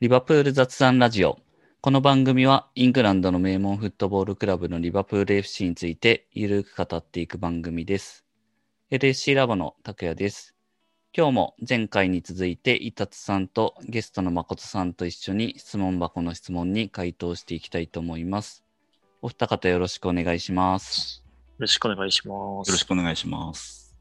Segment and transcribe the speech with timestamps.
[0.00, 1.38] リバプール雑談ラジオ。
[1.80, 8.24] この番組はイングランドの名門フットボールクラブのリバプール FC についてゆるく語っていく番組です。
[8.90, 10.56] LSC ラボの拓也です。
[11.16, 18.64] 今日も前回に続いて伊達さんとゲストの誠さんと一緒に質問箱の質問に回答していきたいと思います。
[19.22, 21.22] お二方よろしくお願いします。
[21.24, 22.68] よろしくお願いします。
[22.68, 23.94] よろしくお願いします。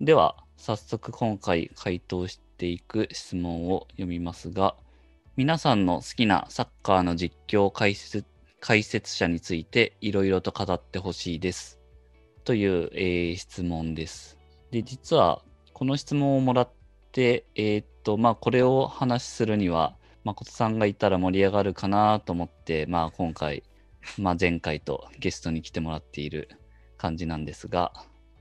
[0.00, 4.76] では、早速今回回答していく質問を読みますが、
[5.40, 8.26] 皆さんの好きなサッカーの実況解説
[8.60, 11.80] 解説者についていろいろと語ってほしいです。
[12.44, 14.36] という、えー質問です。
[14.70, 15.40] で、実は
[15.72, 16.70] この質問をもらっ
[17.12, 23.62] て、えーっと、まあ、これを話しするには、誠さんがいたら盛り上がるかなと思って、まあ、今回、
[24.18, 26.50] まあ、前回とゲストに来てもらっている
[26.98, 27.94] 感じなんですが、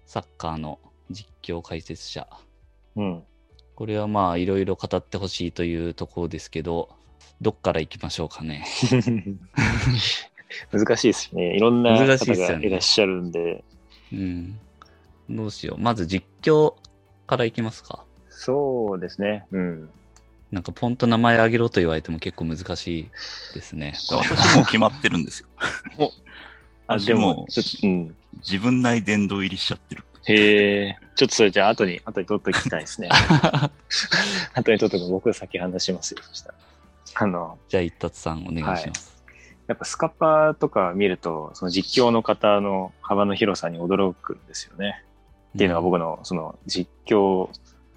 [0.05, 2.27] サッカーの実況解説者。
[2.97, 3.23] うん。
[3.79, 6.89] これはまあいろいろ語ってほしいというところですけど、
[7.39, 8.65] どっから行きましょうかね。
[10.73, 11.55] 難しいですね。
[11.55, 13.63] いろんな方難しいですよねがいらっしゃるんで、
[14.11, 14.59] うん。
[15.29, 15.81] どうしよう。
[15.81, 16.73] まず実況
[17.25, 18.03] から行きますか。
[18.29, 19.45] そうですね。
[19.51, 19.89] うん。
[20.51, 23.09] なんかポンと名前挙げろと言われても結構難しい
[23.53, 23.93] ですね。
[23.95, 25.47] 私も決まってるんですよ。
[26.85, 27.47] あ、私でも
[27.81, 28.15] うん。
[28.39, 30.03] 自分内殿堂入りしちゃってる。
[30.25, 33.09] へえ、ちょっとそれじゃあ後に、後に取っときたいですね。
[34.53, 36.55] 後に取っとく僕先話しますよ、そしたら。
[37.15, 39.23] あの、じゃあ一達さんお願いします。
[39.67, 45.03] やっぱスカパーとか見ると、その実況の方の幅の広さに驚くんですよね。
[45.55, 47.49] っていうのが僕のその実況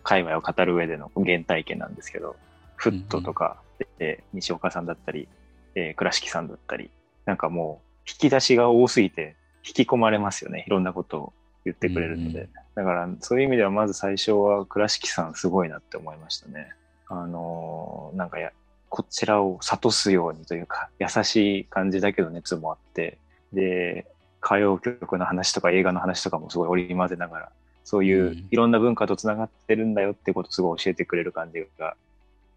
[0.02, 2.36] 界隈を語る上での原体験なんですけど、
[2.76, 3.56] フットとか、
[3.98, 5.28] で西岡さんだったり、
[5.74, 6.90] えー倉敷さんだったり、
[7.24, 9.36] なんかもう引き出しが多すぎて
[9.66, 10.64] 引き込まれますよね。
[10.66, 11.32] いろんなことを
[11.64, 12.40] 言ってくれるので。
[12.40, 16.72] うんだからそういう意味ではまず最初は倉敷さんすごいなって思いましたね。
[17.08, 18.50] あのーなんかや、
[18.88, 23.18] こちらを諭すようにというか、優しい感じだけど熱もあって、
[23.52, 24.06] で、
[24.42, 27.52] 歌謡曲の話とか映画の話とかもすごい織り交ぜながら、
[27.84, 31.94] そういううんいろんな文化とつながってるんだよってことをすごい教えてくれる感じが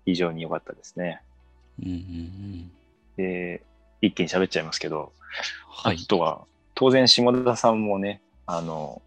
[0.06, 1.22] 非常に良かったですね。
[1.84, 2.72] うんうんうん。
[3.18, 3.64] で、
[4.02, 5.12] 一気に喋っちゃいますけど、
[5.68, 5.98] はい。
[6.02, 9.02] あとは、当然下田さんもね、あの、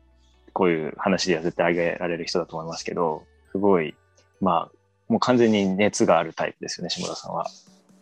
[0.52, 3.94] こういう話では絶対挙げられる人だと思いますけど、すごい、
[4.40, 4.78] まあ、
[5.08, 7.46] もう完全に熱があるタイプですよね、下田さんは。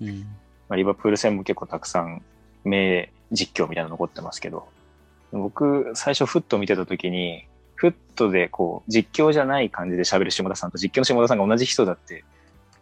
[0.00, 0.26] うん
[0.68, 2.22] まあ、リバプール戦も結構たくさん
[2.64, 4.68] 名実況みたいなの残ってますけど、
[5.32, 12.24] 僕、最初フット見てた時に、フットでこう、実況じゃない感じで喋る下田さんと実況の下田さんが同じ人だって、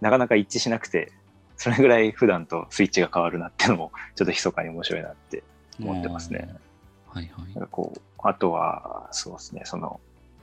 [0.01, 1.13] なかなか一致しなくて、
[1.57, 5.43] それぐらい普段とスイッチが変わるなっていうのも、ちょっと密かに面白いなって
[5.81, 6.49] 思ってますね。
[7.15, 7.63] はいはいなん。
[7.63, 10.01] かこう、あとは、そうですね、その、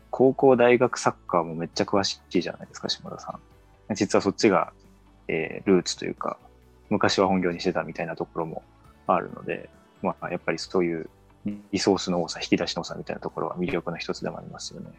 [0.09, 3.39] 高校大学サッカーもめっちゃ詳しいじゃないですか、島田さ
[3.89, 3.95] ん。
[3.95, 4.73] 実はそっちが、
[5.27, 6.37] えールーツというか、
[6.89, 8.63] 昔は本業にしてたみたいなところも
[9.07, 9.69] あるので、
[10.01, 11.09] まあ、やっぱりそういう
[11.71, 14.89] リソースの多さ、引き出しの多さみたいなところは魅力の一つでもありますよね。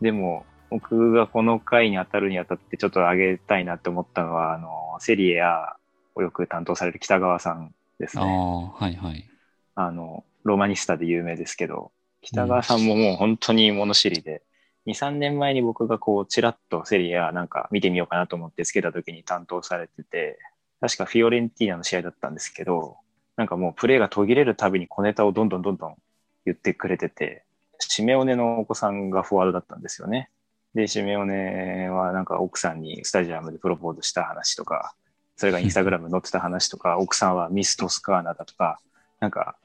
[0.00, 5.76] でも、僕がこの回に当たるにあたってちょっと上げたいなって思ったのは、あの、セリエや
[6.14, 8.32] をよく担当される北川さんですあね。
[8.32, 9.28] あ、はいはい。
[9.74, 11.92] あの、ロマニスタで有名ですけど、
[12.22, 14.42] 北川さんももう本当に物知りで、
[14.86, 20.38] 2、3年前に僕がこう、ちらっとセリアなんか見てみようかなと思ってつけた時に担当されてて、
[20.80, 22.96] 確かフィオレンティーナの試合だったんですけど、
[23.36, 25.96] なんかもうプレーが途切れるたびに小ネタをどんどんどんどん
[26.44, 27.44] 言ってくれてて、
[27.78, 30.30] シメオネのお子さんがフォワードだったんですよね。
[30.74, 34.94] で、シメオネはなんか奥さんにスタジアムでプロポーズした話とか、
[35.36, 38.78] それがインスタグラムに載ってた話とか、奥さんはミス・トスカーナだとか、
[39.20, 39.56] なんか、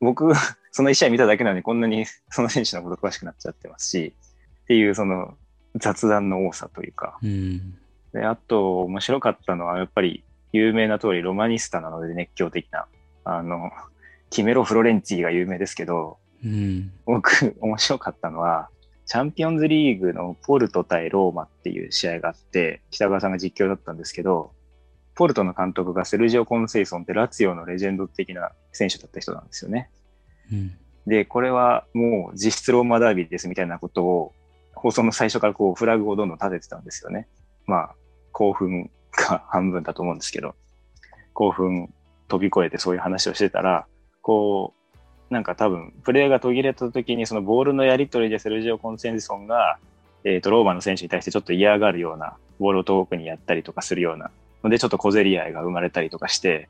[0.00, 0.32] 僕、
[0.72, 4.14] その一試合見ただけなのにこんなに その選手のこと詳しくなっちゃってますし、
[4.64, 5.36] っていうその
[5.76, 7.18] 雑談の多さというか。
[7.22, 7.78] うん。
[8.12, 12.86] で、あと面白かったのはやっぱり有名な通りロマニスタなので熱狂的な、
[13.24, 13.70] あの、
[14.30, 16.92] キメロ・フロレンツィが有名ですけど、うん。
[17.04, 18.68] 僕 面白かったのは、
[19.06, 24.52] チャンピオンズリーグのポルト対ローマっていう試合があって、北川さんが実況だったんですけど、
[25.14, 29.90] ポルトの監督がセルジオ・コンセイソンってラツィオのレジェンド的な選手だった人なんですよね。
[31.06, 34.32] で、これはもう実質ローマダービーですみたいなことを
[34.74, 37.28] 放送の最初からこうフラグをどんどん立ててたんですよね。
[37.66, 37.94] まあ、
[38.32, 40.54] 興奮が半分だと思うんですけど、
[41.32, 41.92] 興奮
[42.28, 43.86] 飛び越えてそういう話をしてたら、
[44.22, 44.74] こ
[45.30, 49.78] う、なんか多分、プレーが途切れた時にそのボールのやり取りでセルジオ・コンセンソンが、
[50.24, 54.30] えっ、と、ローマの選手に対してちょっと嫌がるような、ボールを遠くにやったりとかするような、
[54.62, 56.68] のでちょっと小競り合いが生まれたりとかして、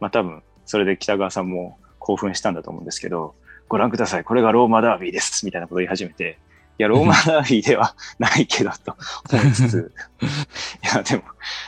[0.00, 1.78] まあ多分、それで北川さんも
[2.10, 3.34] 興奮したんだと思うんですけど、
[3.68, 6.38] ご覧ください、これがローマダービーです、みたいなことを言い始めて、
[6.80, 8.96] や、ローマダービーではないけど、と
[9.32, 9.92] 思いつつ、
[10.82, 11.22] いや、でも、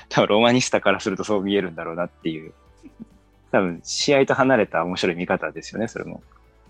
[0.08, 2.52] 多分ローマニスタからするとそう見えるんだろうなっていう、
[3.50, 6.22] 多分、試合と離れた面白い見方ですよね、それも。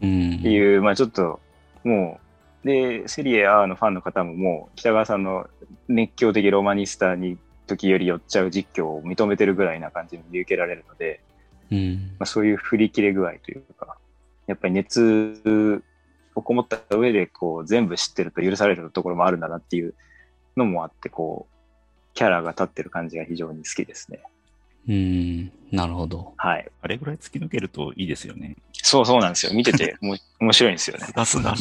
[0.02, 0.36] うん。
[0.40, 1.40] っていう、まあちょっと、
[1.84, 2.20] も
[2.64, 5.48] う、で、セリエ A のファンの方ももう、北川さんの
[5.88, 11.20] 熱狂的ローマニスタに時より寄っちゃう実況を認めてるぐらいな感じに見受けられるので、
[11.72, 11.94] うん。
[12.18, 13.96] まあ、そういう振り切れ具合というか、
[14.46, 15.82] やっぱり熱
[16.34, 19.94] をこもった上で、こう、全部知ってると許されるところもあるんだなっていう
[20.56, 21.52] のもあって、こう、
[22.14, 24.20] キャラが立ってる感じが非常に好きですね。
[24.88, 25.52] うん。
[25.70, 26.34] なるほど。
[26.36, 26.68] はい。
[26.82, 28.56] あれぐらい突き抜けるといいですよね。
[28.72, 29.52] そうそうなんですよ。
[29.54, 31.12] 見てても 面白いんですよねす。
[31.12, 31.54] がすが。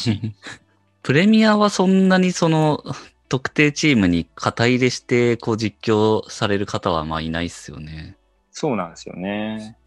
[1.04, 2.84] プレミアはそんなにその
[3.30, 8.18] 特定チームに肩入れしてこう実況される方はまあいないっすよね。
[8.52, 9.78] そうなんですよね。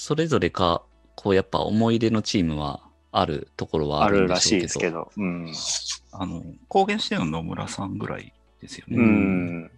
[0.00, 0.84] それぞれか、
[1.16, 5.10] こうやっぱ思い入れのチームはあるところはああるらしいですけど。
[5.16, 5.52] うん。
[6.12, 8.96] あの、公言してるの野村さんぐらいですよね。
[8.96, 9.70] うん。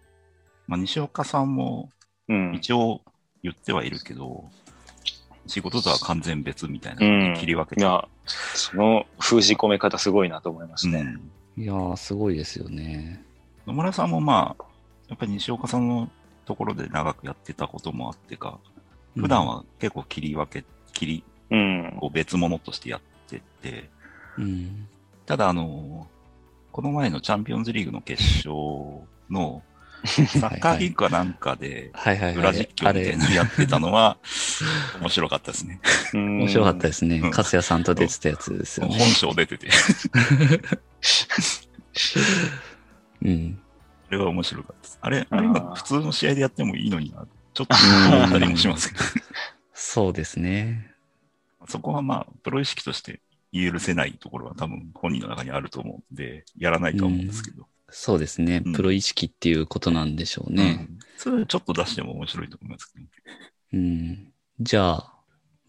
[0.67, 1.88] まあ、西岡さんも
[2.28, 2.55] うん。
[2.55, 3.00] 一応
[3.43, 4.44] 言ってはいるけど、
[5.46, 11.00] 仕事とは完全別みたいなうん切り分けて、いや、その封じ込め方すごいなと思いますね。
[11.00, 13.25] うんいやー、すごいですよね。
[13.67, 14.64] 野村さんもまあ、
[15.08, 16.11] やっぱり西岡さんの
[16.44, 18.58] ところで長くやってたこともあってか、
[19.16, 21.96] 普段は結構切り分け、切り、うん。
[21.98, 23.90] こう別物としてやってて、
[24.38, 24.86] うん。
[25.26, 26.08] ただあの、
[26.72, 28.52] この前のチャンピオンズリーグの決勝
[29.28, 29.62] の
[30.04, 32.36] サッカーリンクかなんかで、はいはいはい。
[32.36, 34.16] 裏実況みたいなのやってたのは、
[35.00, 35.80] 面白かったですね。
[36.14, 37.30] 面面白かったですねうん。
[37.30, 39.04] カスヤさんと出てたやつですよ本ね。
[39.04, 39.68] 性出てて、
[43.22, 43.60] うん。
[44.08, 44.98] あれは面白かったです。
[45.02, 47.76] あれ、あれ今普通の試合でやってもいいのにな、ちょっと
[48.17, 49.05] 思ったりもしますけど、
[49.75, 50.94] そうですね。
[51.69, 53.20] そこはまあ、プロ意識として
[53.52, 57.67] 許せないところは多分本人の中にあると思うんで、やらないとは思うんですけど。
[57.93, 58.73] そうですねうん。
[58.73, 60.87] プロ意識っていうことなんでしょうね。
[60.91, 63.06] うんそれちょっと出しても面白いと思いますけど。
[63.75, 64.32] うん。
[64.58, 65.14] じゃあ、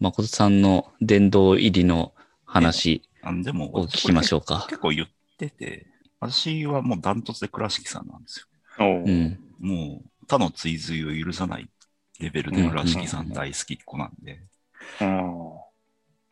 [0.00, 2.14] 誠さんの殿堂入りの
[2.46, 4.64] 話あのでも、を聞きましょうか。
[4.70, 5.86] 結構言ってて、
[6.20, 8.46] 私はもうダントツで倉敷さんなんですよ。
[8.80, 9.38] おううん。
[9.60, 11.68] もう他の追随を許さない
[12.18, 14.40] レベルで倉敷さん大好きっ子なんで、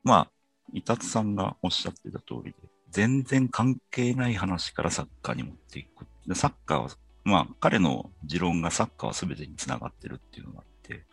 [0.03, 0.31] まあ、
[0.73, 2.55] 伊達さんがおっしゃってた通りで、
[2.91, 6.07] 全然関係ない話からサッカーに持っていく。
[6.27, 6.89] でサッカーは、
[7.25, 11.05] まあ、彼の持論がサッカーは全てにつながってるっていうのがあって、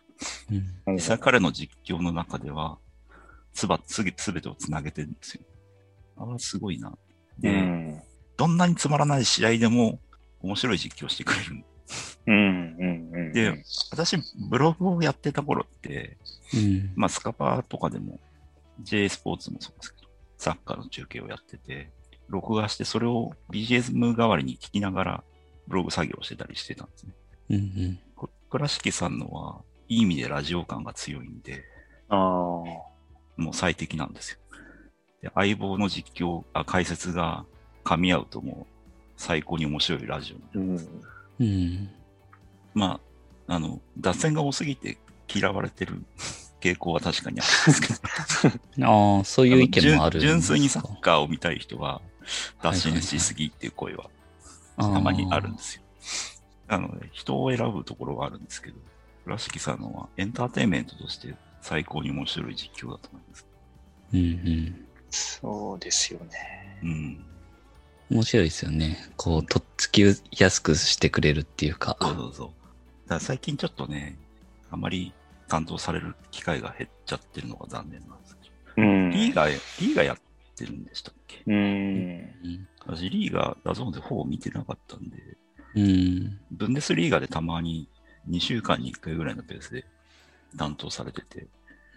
[0.86, 2.78] うん実際彼の実況の中では、
[3.52, 5.42] つば、すべてをつなげてるんですよ。
[6.16, 6.96] あれはすごいな。
[7.38, 8.02] で、うん。
[8.38, 10.00] どんなにつまらない試合でも
[10.40, 11.64] 面白い実況してくれる。
[12.26, 12.76] うん。
[12.78, 13.10] うん。
[13.12, 13.32] うん。
[13.32, 14.16] で、私、
[14.48, 16.16] ブログをやってた頃って、
[16.54, 16.92] うん。
[16.94, 18.18] まあ、スカパーとかでも、
[18.80, 21.90] J スポーツもそうですけど、サッカーの中継をやってて、
[22.28, 25.24] 録画して、それを BGM 代わりに聞きながら、
[25.66, 27.12] ブログ作業してたりしてたんですね。
[27.50, 27.98] うん。
[28.16, 31.64] こ倉敷さんのは、いい意味でラジオ感が強いんで、
[32.08, 32.18] ああ。
[33.38, 34.38] もう最適なんですよ。
[35.22, 37.44] で相棒の実況、あ解説が
[37.84, 38.74] 噛み合うともう
[39.16, 40.58] 最高に面白いラジオ。
[40.58, 40.76] うん。
[41.40, 41.90] うん。
[42.74, 43.00] ま
[43.48, 44.98] あ、あの、脱線が多すぎて
[45.32, 46.02] 嫌われてる
[46.60, 52.00] 傾向は確かにあるんですけど、 ああ、そういう意見もある純粋にサッカーを見たい人は、
[52.62, 54.10] 脱線しすぎっていう声は
[54.76, 55.82] たまにあるんですよ。
[56.66, 58.78] なので、人を選ぶところはあるんですけど、
[59.24, 63.46] 倉敷さんのはエンターテインメントとして最高に面白い実況だと思います。
[64.12, 64.88] うんうん。
[65.10, 66.78] そうですよね。
[66.82, 67.27] うん。
[68.10, 68.98] 面白いですよね。
[69.16, 71.96] こう、とっつきやすくしてくれるっていうか。
[72.00, 72.46] そうそうそう。
[72.46, 74.16] だから最近ちょっとね、
[74.70, 75.12] あまり
[75.48, 78.50] 担当される機会が減っちゃってるのが残念なんですけ
[78.82, 79.10] うん。
[79.10, 79.16] ど。
[79.16, 79.50] リーガー、
[79.80, 80.18] リーガーやっ
[80.56, 81.42] てるんでしたっけ？
[81.46, 81.54] うん。
[81.54, 82.68] うん。
[82.86, 85.16] 私、リーガ、DAZN でほぼ見てなかったんで、
[85.74, 86.40] うん。
[86.50, 87.88] ブンデスリーガでたまに
[88.30, 89.84] 2週間に1回ぐらいのペースで
[90.56, 91.46] 担当されてて、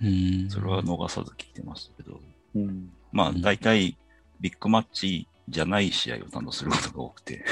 [0.01, 0.50] うん。
[0.50, 2.20] それは逃さず聞いてましたけど、
[2.56, 2.91] うん。
[3.13, 3.98] まあ、うん大体、
[4.41, 7.46] ビッグマッチじゃない試合を担当することが多くて、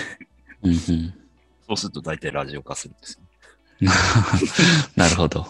[0.63, 0.77] うんうん。
[1.67, 3.21] そうすると大体ラジオ化するんですよ。
[4.95, 5.45] なるほど。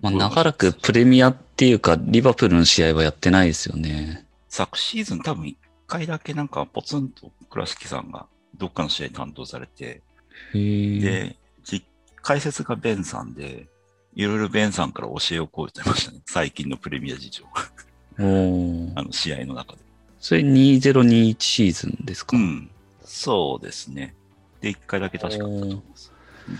[0.00, 4.26] まあ、長らくプレミアっていうか、リバプールの試合はやってないですよね。
[4.48, 5.56] 昨シーズン多分1
[5.86, 10.02] 回だけなんかポツンと倉敷さんがどっかの試合担当されて。
[10.52, 11.84] で、実
[12.22, 13.66] 解説がベンさんで、
[14.14, 16.20] いろいろベンさんから教えをこうてましたね。
[16.26, 17.44] 最近のプレミア事情。
[18.18, 19.83] あの、試合の中で。
[20.24, 22.34] それ2021シーズンですか？
[22.34, 22.70] うん。
[23.04, 24.14] そうですね。
[24.62, 26.12] で、1回だけ確かあったと思います。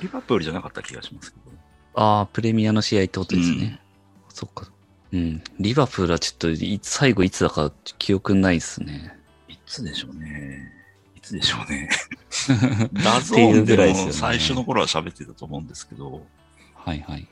[0.03, 1.51] リバプールじゃなかった気がしますけど。
[1.95, 3.81] ああ、プレミアの試合ってことですね。
[4.29, 4.71] そっか。
[5.13, 5.43] うん。
[5.59, 9.17] リバプールはちょっとい、最後いつだか記憶ないですね。
[9.49, 10.71] いつでしょうね。
[11.17, 11.89] いつでしょうね。
[13.03, 16.27] DAZN で最初の頃は喋ってたと思うんですけど、
[16.75, 17.21] はいはい。
[17.21, 17.27] い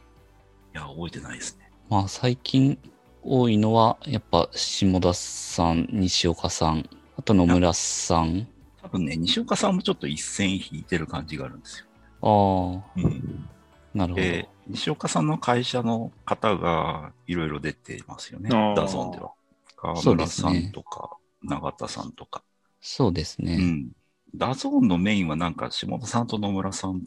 [0.73, 1.71] や、覚えてないですね。
[1.91, 2.79] まあ最近
[3.23, 8.49] 多いのは、やっぱ下田さん、西岡さん、あと野村さん。
[8.83, 11.87] 多分ね、西岡さんもちょっと一線引いてる感じがあるんですよ。
[12.23, 13.49] ああ、うん、
[13.95, 14.23] なるほど。
[14.26, 19.33] で、西岡さんの会社の方がいろいろ出てますよね、 DAZN では。
[19.76, 22.43] 川村さんとか、永田さんとか。
[22.81, 23.55] そうですね。
[23.55, 23.93] うん。
[24.35, 27.00] DAZN のメインはなんか下田さんと野村さんっ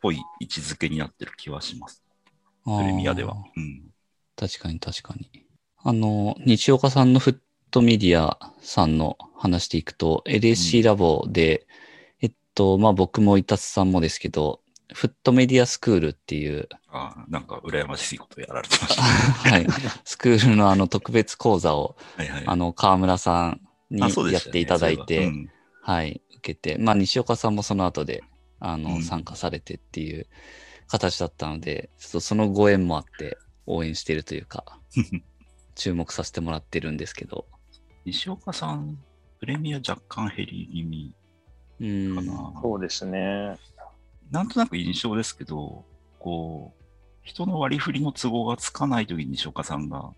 [0.00, 2.02] ぽい位置づけになってる気はします。
[2.64, 3.36] プレミアでは。
[3.56, 3.87] うん。
[4.38, 5.28] 確かに確かに。
[5.82, 7.38] あの、西岡さんのフッ
[7.72, 11.66] トメディアさんの話でいくと、LSC ラボで、
[12.20, 14.60] えっと、まあ僕もイタツさんもですけど、
[14.92, 19.02] フットメディアスクールっていう、あーなんか羨ましいことやられてました。
[19.50, 19.66] はい、
[20.04, 22.44] スクールのあの特別講座を、はいはい。
[22.46, 24.00] あの、河村さんに
[24.32, 25.50] やっていただいて、そうん。
[25.82, 28.22] はい、受けて、まあ西岡さんもその後で、
[28.60, 29.02] あの、うん。
[29.02, 30.26] 参加されてっていう
[30.86, 33.36] 形だったので、ちょっとそのご縁もあって
[33.68, 34.64] 応援してるというか、
[35.76, 37.46] 注目させてもらってるんですけど、
[38.04, 38.98] 西岡さん、
[39.38, 41.14] プレミア若干減り気味
[41.80, 42.60] うんかな。
[42.60, 43.56] そうですね。
[44.30, 45.84] なんとなく印象ですけど、
[46.18, 46.84] こう、
[47.22, 50.12] 人の割り振りの都合がつかないときに西岡さんが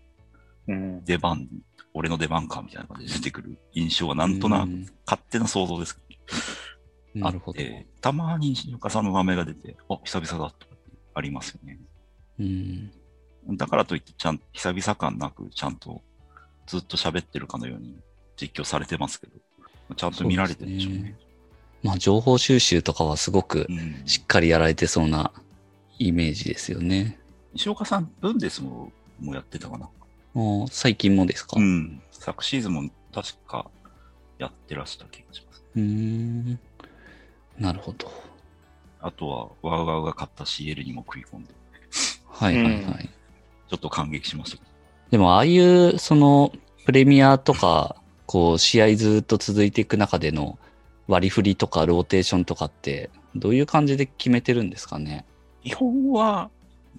[0.67, 1.03] うん。
[1.03, 1.47] 出番、
[1.93, 6.01] 俺の出番かみたいな感じで出てくる印象はなんとなくうん勝手な想像ですけ
[7.15, 7.61] ど、 なるほど
[7.99, 10.75] たまに西岡さんの名前が出て、あ、久々だとか
[11.15, 11.79] ありますよね。
[12.39, 12.91] うん
[13.49, 16.01] だからといって、ちゃん、久々感なく、ちゃんと
[16.67, 17.95] ずっと喋ってるかのように
[18.37, 21.17] 実況されてますけど、ちゃんと見られてるんでしょうね。
[21.83, 25.31] まあ情報収集とかはすごくうんしっかりやられてそうな
[25.97, 27.19] イメージですよね。
[27.53, 29.89] 西岡さん、ブンデスももうやってたかな。
[30.33, 31.57] もう最近もですか？
[31.59, 31.61] う。
[31.61, 33.69] うん昨シーズンも確か
[34.37, 35.63] やってらした気がします。
[35.75, 36.59] ーん。
[37.57, 38.11] なるほど。
[39.01, 41.53] あとは、 WOWOW が買った CL にも食い込んで、
[42.27, 42.73] はいはいはい。
[42.75, 43.09] うん
[43.71, 44.61] ちょっと感激しました。
[45.11, 46.51] でもああいう、その、
[46.85, 50.59] プレミアとか、こう、試合ずっと続いていく中での
[51.07, 55.23] 割り振りとかローテーションとかって、どういう感じで決めてるんですかね？
[55.63, 56.49] 基本は、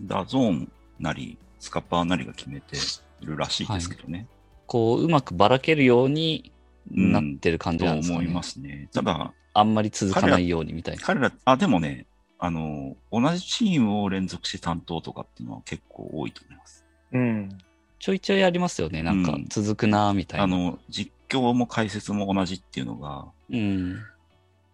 [0.01, 2.79] DAZN なり、スカパーなりが決めて
[3.21, 4.26] いるらしいですけどね。
[4.67, 6.52] こう、うまくばらけるように
[6.91, 8.21] なってる感じとなんですかね？
[8.21, 8.88] 思いますね。
[8.95, 11.02] ただ、あんまり続かないようにみたいな。
[11.02, 12.07] 彼ら、あ、でもね、
[12.45, 16.85] あの、同じチームを連続して担当とかっていうのは結構多いと思います。
[17.13, 17.57] うん。
[18.01, 19.05] ちょいちょいありますよね。
[19.05, 20.45] なんかうん続くなみたいな。
[20.45, 23.97] あの、実況も解説も同じっていうのが、うん。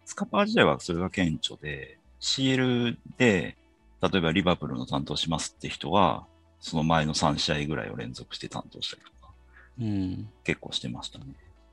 [0.06, 3.58] スカパー時代はそれが顕著で、CL で、
[4.00, 6.24] 例えばリバプールの担当しますって人は、
[6.60, 9.32] その前の3試合ぐらいを連続して担当したりとか、
[9.78, 10.28] うん。
[10.42, 11.26] 結構してましたね。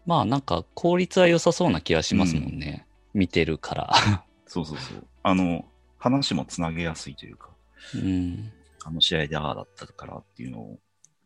[0.05, 2.85] まあなんか効率は良さそうな気がしますもんね。
[3.13, 4.25] 見てるから。
[4.45, 5.07] そうそうそう。
[5.23, 5.63] あの、
[6.05, 7.49] 話もつなげやすいというか、
[7.95, 8.51] うん。
[8.83, 10.79] あの試合でああだったからっていうのを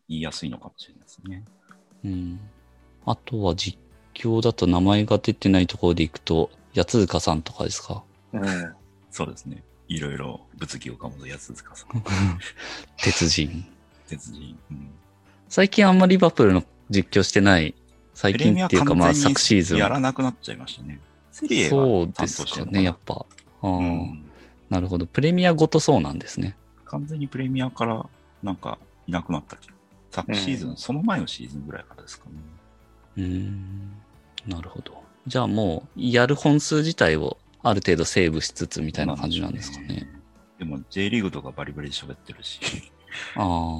[0.08, 1.44] 言いやすいのかもしれないですね。
[2.04, 2.40] うん。
[3.04, 3.78] あとは実
[4.14, 8.02] 況だと名前が出てないところでいくと、八塚さんとかですか？
[8.32, 8.74] うん。
[9.10, 9.62] そうですね。
[9.88, 12.02] いろいろ物議をかもとやつですかさん。
[12.96, 13.66] 鉄人。
[14.06, 14.58] 鉄人。
[14.70, 14.90] うん。
[15.48, 17.74] 最近あんまりリバプールの実況してない。
[18.14, 19.78] 最近っていうかまあ昨シーズン。
[19.78, 21.00] やらなくなっちゃいましたね。
[21.32, 23.26] セリエはそうですかね、やっぱ。
[23.62, 24.29] うん
[24.70, 25.06] なるほど。
[25.06, 26.56] プレミアごとそうなんですね。
[26.84, 28.06] 完全にプレミアから
[28.42, 29.74] なんかいなくなった気が。
[30.10, 32.36] 昨シーズン、うんその前のシーズンぐらいからですかね。
[33.16, 33.92] うーん。
[34.46, 35.02] なるほど。
[35.26, 40.08] じゃあもう、やる本数自体をある程度セーブしつつみたいな感じなんですかね。
[40.58, 42.60] でも J リーグとかバリバリ喋ってるし。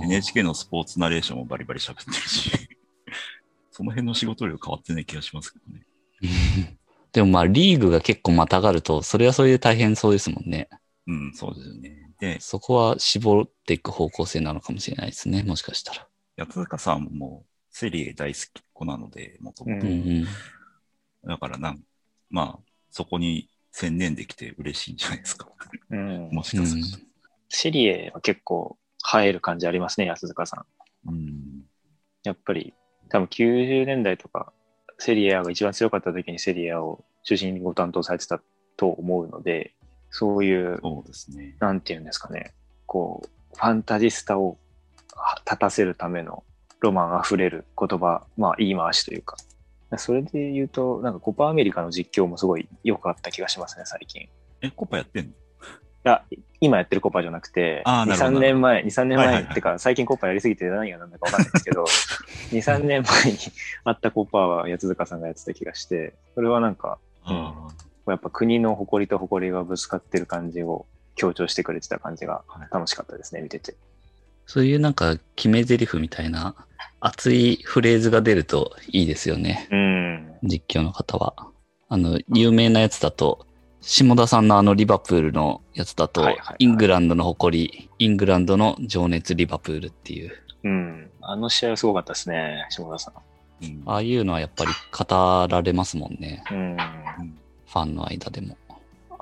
[0.04, 2.50] NHK のスポーツナレーションもバリバリ喋ってるし、
[3.70, 5.86] その辺の仕事量変わってない気がしますけどね。
[7.12, 10.68] でもまあ、リーグが結構またがると、それはそれで大変そうですもんね。
[11.10, 12.12] うん、そうですよね。
[12.20, 15.42] で、そこは絞っていく方向性なのかもしれないですね。
[15.42, 16.06] もしかしたら。
[16.36, 19.86] 八塚さんもセリエ大好きっ子なので、もともと。
[19.88, 20.26] うんうん。
[21.26, 21.82] だからなん、
[22.30, 22.58] まあ、
[22.90, 25.48] そこに専念できて嬉しいんじゃないですか。
[25.90, 26.28] うん。
[26.30, 26.88] もしかすると。
[27.48, 28.78] シリエは結構
[29.12, 30.64] 映える感じありますね、安塚さ
[31.06, 31.10] ん。
[31.10, 31.64] うん。
[32.22, 32.72] やっぱり、
[33.08, 34.52] 多分90年代とか、
[34.98, 38.40] セリエ A が一番強かった時にセリエ A を中心にご担当されてた
[38.76, 39.74] と思うので、
[40.10, 41.56] そういう、そうですね。
[41.60, 42.52] なんていうんですかね、
[42.86, 44.58] こう、ファンタジスタを
[45.46, 46.44] 立たせるための
[46.80, 49.36] ロマンあふれる言葉、まあ言い回しというか。
[49.96, 54.22] それで言うと、なんかコパアメリカの実況もすごい良かった気がしますね、最近。
[54.22, 54.28] い
[54.62, 55.32] え、コパやってんの？
[56.04, 56.24] や、
[56.60, 61.84] 今やってるコパじゃなくて、2、あーなるほど3年前、2、3年前、はいはいはいってか、最近コパやりすぎて何が何だか分かんないですけど、
[62.52, 63.38] 2、3年前に
[63.84, 67.68] あったコパは八塚さんがやってた気がして、それはなんか、あ
[68.12, 70.86] やっぱ国の誇りと誇りがぶつかってる感じを
[71.16, 73.74] 強調してくれてた感じがはい楽しかったですね、見てて。
[74.46, 76.54] そういうなんか決め台詞みたいな
[77.00, 79.68] 熱いフレーズが出るといいですよね。
[79.70, 80.34] うん。
[80.42, 81.34] 実況の方は。
[81.88, 83.46] あの、有名なやつだと、
[83.80, 90.32] 下田さんのあのリバプールのやつだと、はいはいはいイングランドの誇り、イングランドの情熱リバプールっていう、
[90.64, 91.10] うん。
[91.22, 93.12] あの試合はすごかったですね、下田さ
[93.62, 96.42] うんああいうのはやっぱり語られますもんね。
[96.50, 96.54] ん。
[96.54, 96.76] うん。
[97.76, 98.56] うんファンの間でも。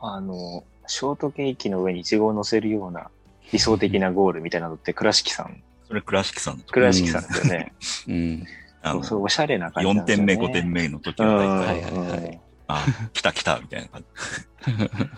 [0.00, 3.10] あの、ショートケーキの上にイチゴを乗せるような
[3.52, 7.72] 理想的なゴールみたいなのって倉敷さん、それ倉敷さん倉敷さんですよね。
[8.08, 8.46] うん。
[8.82, 10.36] あのそうそう、おしゃれな感じなん4ですよね。
[10.36, 11.36] 点目、5点目の時うん。
[11.36, 15.08] は大はい体、はいはいあ、来た来たみたいな感じ。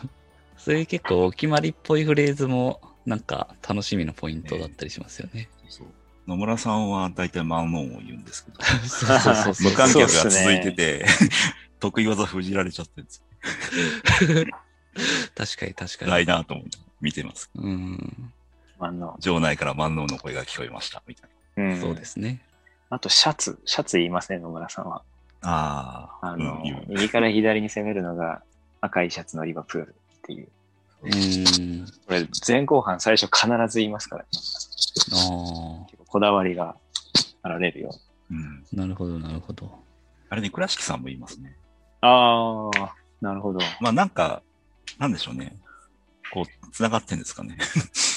[0.57, 5.49] そういう結構お決まりっぽいフレーズも、なんか楽しみのポイントだったりしますよね。
[5.69, 5.87] そう
[6.31, 9.71] 野村さんは大体マンノンを言うんですけど、 そうそうそうそう。
[9.73, 11.05] 無観客が続いてて、
[11.81, 14.47] 得意技封じられちゃってるんですよ。
[15.35, 16.25] 確かに確か辛に。
[16.25, 17.51] いなと思って見てます。
[17.57, 18.33] うん。
[19.19, 21.81] 場内から万能の声が聞こえました、みたいうん。
[21.81, 22.41] そうですね。
[22.91, 25.03] あと、シャツ、シャツ言いますね、野村さんは。
[25.43, 25.51] な。
[25.51, 28.43] ああ、あの、うん、右から左に攻めるのが
[28.81, 30.49] 赤いシャツのリバプールっていう。
[31.03, 31.87] うん。
[32.07, 34.29] これ、前後半最初必ず言いますから、ね、
[35.13, 36.00] ああ。
[36.11, 36.77] こだわりが
[37.43, 37.91] あられるよ。
[38.31, 38.65] うん。
[38.73, 39.73] なるほど、なるほど。
[40.29, 41.57] あれね、倉敷さんも言いますね。
[42.01, 43.61] ああ、なるほど。
[43.81, 44.43] まあなんか、
[44.99, 45.57] なんでしょうね。
[46.33, 47.57] こう、繋がってんですかね。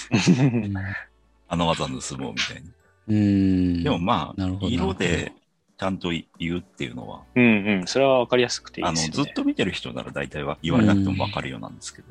[1.47, 2.69] あの技盗もうみたいな。
[3.09, 3.83] うん。
[3.83, 5.31] でもまあなるほ、ど色で
[5.77, 7.87] ちゃんと言うっていうのは、うんうん。
[7.87, 9.23] それはわかりやすくていいあの、ですよ、ね。
[9.25, 12.07] ずっと見てる人なら大体は言われなくてもわかるようなんですけど、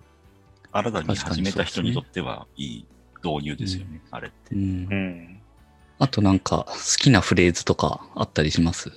[0.71, 2.87] 新たに始めた人にとってはいい
[3.25, 4.59] 導入ですよね、あれってう。
[4.59, 4.95] んう。
[4.95, 5.42] ん。
[6.03, 8.91] あとなんか好きなフレーズとかあったりします？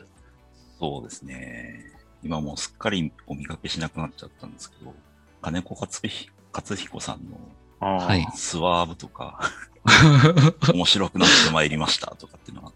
[0.79, 1.85] そうですね。
[2.23, 4.91] 今もうすっかりお見かけしなくなっちゃったんですけど、
[5.43, 7.37] 金子克彦さんの
[7.79, 9.39] はいスワーブとか、
[10.73, 12.75] 面白くなってまいりましたとかっていうのは、も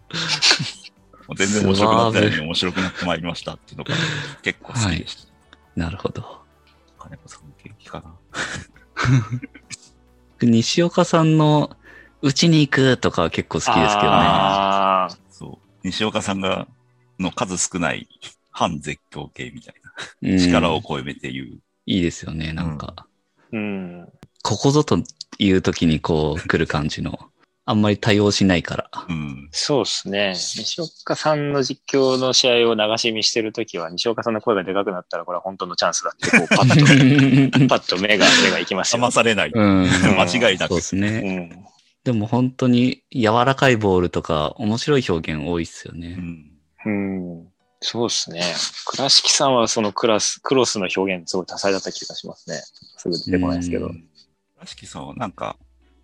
[1.30, 3.94] う全然面白くなってないのに面白くなってまいりましたっていうのが
[4.42, 5.32] 結構好きでした。
[5.74, 6.42] なるほど。
[7.00, 8.14] 金子さんの元気かな。
[10.48, 11.76] 西岡さんの
[12.22, 15.16] うちに行くとかは結構好きですけどね。
[15.30, 15.70] そう。
[15.84, 16.68] 西岡さんが、
[17.18, 18.08] の数少ない
[18.50, 19.74] 反絶叫系みたい
[20.22, 21.46] うんな力を込めて言う。
[21.86, 23.06] いいですよね、なんか。
[23.52, 24.08] うん。
[24.42, 24.98] ここぞと
[25.38, 27.18] いう時にこう来る感じの。
[27.66, 28.90] あんまり多用しないから。
[29.08, 29.48] うん。
[29.52, 30.34] そうですね。
[30.34, 39.10] 西岡さんの実況の試合を流し見してるときは、西岡さんの声がでかくなったら、これは本当のチャンスだって、こう、パッと、 パッと目が、目がいきますよ騙。
[39.12, 39.52] されない。
[39.54, 39.84] うん。
[39.84, 41.64] 間違いなくそうですうね。
[42.10, 42.14] ん。
[42.14, 46.14] でも本当に柔らかいボールとか面白い表現多いっすようね。
[46.14, 46.50] ん。
[46.86, 47.48] うん。
[47.80, 48.42] そうですね。
[48.86, 52.56] 倉敷さんはそのクラス、クロスの表現すごい多彩だった気がしますね。
[52.96, 53.86] すぐ出てこないですけど。
[53.86, 54.10] うん
[54.60, 55.56] らしきさんはなんか、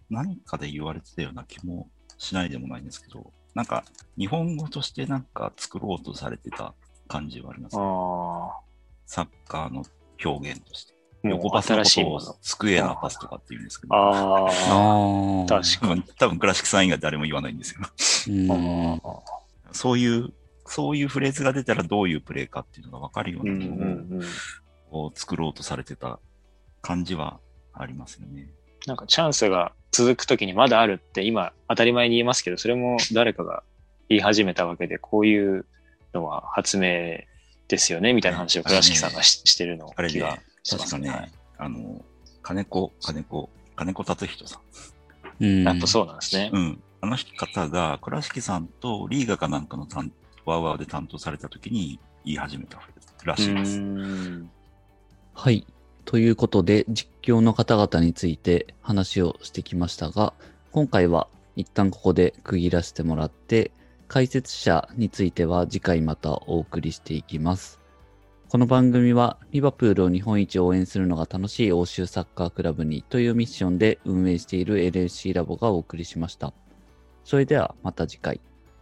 [0.09, 3.85] 何かで言われてたような気もしないでもないんですけど、なんか、
[4.19, 6.75] 日本語としてなんか作ろうとされてた
[7.07, 7.85] 感じはあります、あね。
[7.85, 8.61] あ。
[9.05, 9.85] サッカーの
[10.25, 10.96] 表現として。
[11.31, 12.37] 横パスのことを新しいもの。
[12.43, 14.11] スクエアパスとかって言うんですけど、あ
[14.41, 14.47] あ。
[14.47, 15.47] ああ。
[15.47, 17.81] 確か多分、多分倉敷さん以外誰も言わないんですよ。
[18.29, 19.03] うん。
[19.73, 20.33] そういう、
[20.67, 24.25] そういうフレーズが出たらどういうプレーかっていうのが分かるよううなんものうんうん。
[24.91, 26.19] を作ろうとされてた
[26.83, 27.39] 感じは
[27.73, 28.49] ありますよね。
[28.87, 33.63] なんかチャンスが続くときにまだあるって今当たり前に言いますけど、それも誰かが
[34.09, 35.67] 言い始めたわけで、こういう
[36.15, 37.25] のは発明
[37.69, 41.09] ですよね、みたいな話を倉敷さんがししてるのあれね気がしますね。
[41.09, 42.05] 確かね、はいあの、
[42.43, 44.61] 金子、金子、金子達人さ
[45.41, 45.45] ん。
[45.45, 45.65] うん。
[45.65, 46.51] やっぱそうなんですね。
[46.53, 46.83] うん。
[47.01, 50.13] あの方が、倉敷さんとリーガかなんかの担
[50.45, 52.81] ワーワーで担当された時に言い始めた
[53.25, 53.81] らうしいです。
[55.35, 55.67] はい。
[56.05, 60.35] ということで、実況の方々について話をしてきましたが、
[60.73, 63.73] 今回は一旦ここで区切らせてもらって、
[64.09, 67.81] 解説者については次回またお送りしていきます。
[68.57, 76.55] この番組は、リバプールを日本一応援するのが楽しい欧州サッカークラブにというミッションで運営している LFC ラボがお送りしました。
[77.23, 78.41] それではまた次回。